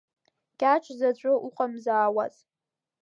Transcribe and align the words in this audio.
Кьаҿ 0.59 0.83
заҵәы 0.99 1.33
уҟамзаауаз. 1.45 2.35